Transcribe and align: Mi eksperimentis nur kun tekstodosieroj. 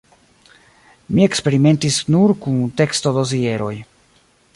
Mi 1.17 1.25
eksperimentis 1.27 1.99
nur 2.15 2.33
kun 2.45 2.57
tekstodosieroj. 2.81 3.75